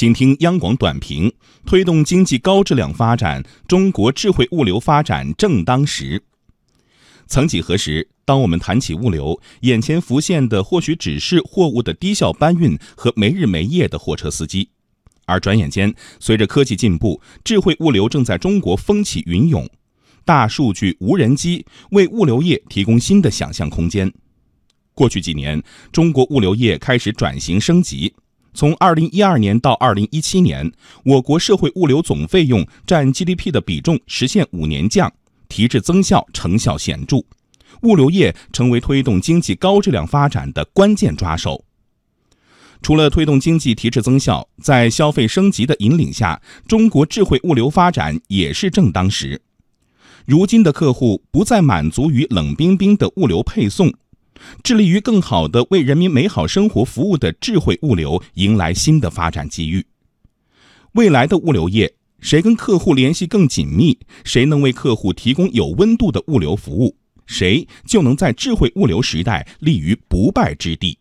[0.00, 1.30] 请听央广短评：
[1.66, 6.22] 推动经济高质量发展，中国智慧物流发展正当时。
[7.26, 14.70] 曾几何时，当我们谈起物流，眼前浮现的或许只是货物的低效搬运和没日没夜的货车司机。
[15.26, 19.68] 而转眼间，随着科技进步，智慧物流正在中国风起云涌。
[20.24, 24.10] 大数据、无人机为物流业提供新的想象空间。
[24.94, 25.62] 过去几年，
[25.92, 28.14] 中国物流业开始转型升级。
[28.52, 30.72] 从二零一二年到二零一七年，
[31.04, 35.12] 我国社会物流总费用占 GDP 的比重实现五年降，
[35.48, 37.24] 提质增效成效显著，
[37.82, 41.64] 物流业成为推动经济高质量发展的关键抓手。
[42.82, 49.40] 除了推动经济提质增效，在消费升级的引领下，中国智慧物流发展也是正当时。
[50.26, 53.92] 如今的客户不再满足于冷冰冰的物流配送。
[54.62, 59.84] 致力于更好地为人民美好生活服务的智慧物流迎来新的发展机遇。
[60.92, 70.98] 未来的物流业，谁跟客户联系更紧密，谁能为客户提供有温度的物流服务，谁就能在智慧物流时代立于不败之地。